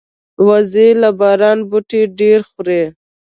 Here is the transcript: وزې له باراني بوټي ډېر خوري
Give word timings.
وزې 0.45 0.87
له 1.01 1.09
باراني 1.19 1.63
بوټي 1.69 2.01
ډېر 2.19 2.39
خوري 2.49 2.83